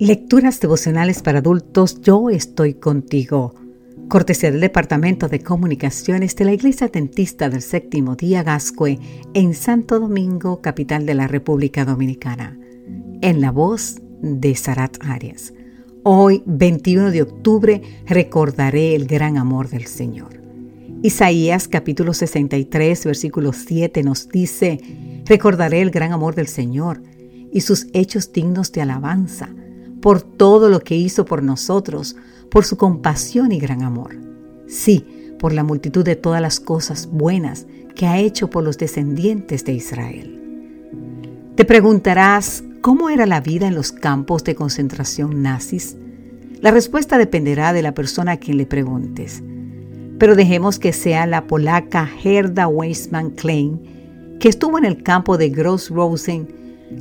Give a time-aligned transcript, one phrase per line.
[0.00, 3.54] Lecturas devocionales para adultos Yo estoy contigo.
[4.08, 8.98] Cortesía del Departamento de Comunicaciones de la Iglesia Dentista del Séptimo Día Gascue
[9.34, 12.58] en Santo Domingo, capital de la República Dominicana.
[13.22, 15.54] En la voz de Sarat Arias.
[16.02, 20.42] Hoy, 21 de octubre, recordaré el gran amor del Señor.
[21.04, 24.80] Isaías capítulo 63, versículo 7 nos dice,
[25.24, 27.00] recordaré el gran amor del Señor
[27.52, 29.54] y sus hechos dignos de alabanza
[30.04, 32.14] por todo lo que hizo por nosotros,
[32.50, 34.14] por su compasión y gran amor.
[34.66, 39.64] Sí, por la multitud de todas las cosas buenas que ha hecho por los descendientes
[39.64, 40.42] de Israel.
[41.54, 45.96] Te preguntarás, ¿cómo era la vida en los campos de concentración nazis?
[46.60, 49.42] La respuesta dependerá de la persona a quien le preguntes.
[50.18, 55.48] Pero dejemos que sea la polaca Herda Weissman Klein, que estuvo en el campo de
[55.48, 56.46] Gross Rosen,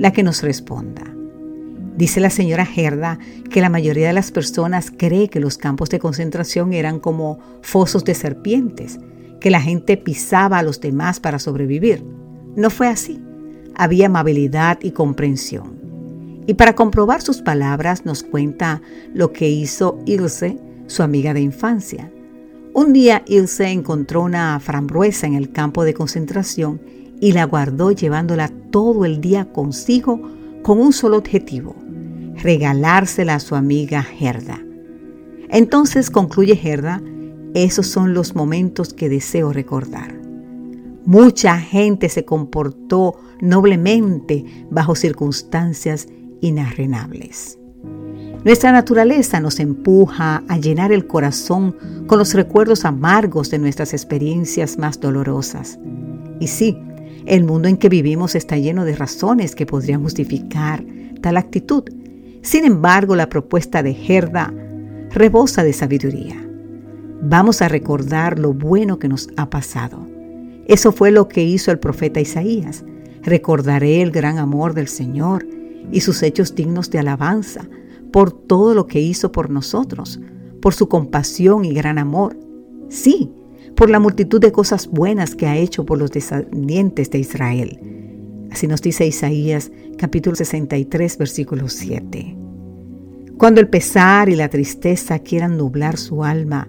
[0.00, 1.14] la que nos responda.
[1.98, 3.18] Dice la señora Gerda
[3.50, 8.04] que la mayoría de las personas cree que los campos de concentración eran como fosos
[8.04, 9.00] de serpientes,
[9.40, 12.04] que la gente pisaba a los demás para sobrevivir.
[12.54, 13.20] No fue así.
[13.74, 15.76] Había amabilidad y comprensión.
[16.46, 18.80] Y para comprobar sus palabras nos cuenta
[19.12, 22.12] lo que hizo Ilse, su amiga de infancia.
[22.74, 26.80] Un día Ilse encontró una frambuesa en el campo de concentración
[27.20, 30.22] y la guardó llevándola todo el día consigo
[30.62, 31.74] con un solo objetivo,
[32.42, 34.60] regalársela a su amiga Gerda.
[35.50, 37.02] Entonces concluye Gerda,
[37.54, 40.14] esos son los momentos que deseo recordar.
[41.04, 46.06] Mucha gente se comportó noblemente bajo circunstancias
[46.40, 47.58] inarrenables.
[48.44, 51.74] Nuestra naturaleza nos empuja a llenar el corazón
[52.06, 55.78] con los recuerdos amargos de nuestras experiencias más dolorosas.
[56.40, 56.78] Y sí,
[57.26, 60.84] el mundo en que vivimos está lleno de razones que podrían justificar
[61.20, 61.84] tal actitud,
[62.42, 64.52] sin embargo, la propuesta de Gerda
[65.10, 66.36] rebosa de sabiduría.
[67.22, 70.06] Vamos a recordar lo bueno que nos ha pasado.
[70.66, 72.84] Eso fue lo que hizo el profeta Isaías.
[73.22, 75.46] Recordaré el gran amor del Señor
[75.90, 77.68] y sus hechos dignos de alabanza
[78.12, 80.20] por todo lo que hizo por nosotros,
[80.62, 82.38] por su compasión y gran amor.
[82.88, 83.32] Sí,
[83.74, 87.97] por la multitud de cosas buenas que ha hecho por los descendientes de Israel
[88.58, 92.36] Así nos dice Isaías capítulo 63 versículo 7.
[93.36, 96.68] Cuando el pesar y la tristeza quieran nublar su alma,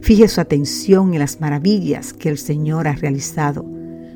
[0.00, 3.68] fije su atención en las maravillas que el Señor ha realizado,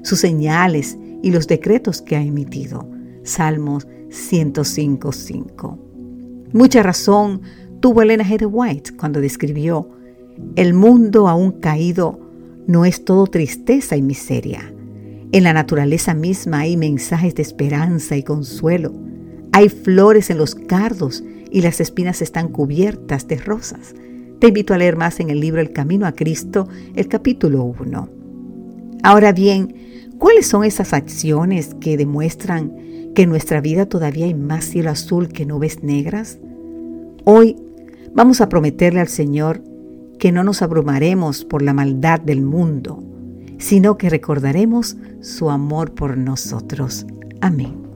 [0.04, 2.88] sus señales y los decretos que ha emitido.
[3.24, 5.76] Salmos 105.5.
[6.52, 7.40] Mucha razón
[7.80, 8.48] tuvo Elena G.
[8.48, 9.90] White cuando describió,
[10.54, 12.20] el mundo aún caído
[12.68, 14.72] no es todo tristeza y miseria
[15.30, 18.92] en la naturaleza misma hay mensajes de esperanza y consuelo.
[19.52, 23.94] Hay flores en los cardos y las espinas están cubiertas de rosas.
[24.38, 28.08] Te invito a leer más en el libro El Camino a Cristo, el capítulo 1.
[29.02, 29.74] Ahora bien,
[30.18, 35.28] ¿cuáles son esas acciones que demuestran que en nuestra vida todavía hay más cielo azul
[35.28, 36.38] que nubes negras?
[37.24, 37.56] Hoy
[38.14, 39.62] vamos a prometerle al Señor
[40.18, 43.02] que no nos abrumaremos por la maldad del mundo,
[43.58, 47.06] sino que recordaremos su amor por nosotros.
[47.40, 47.87] Amén.